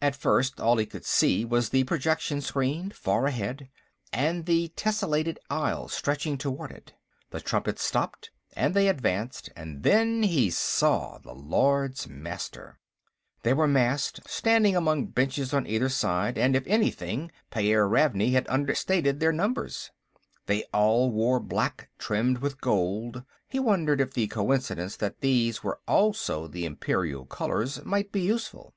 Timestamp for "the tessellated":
4.46-5.36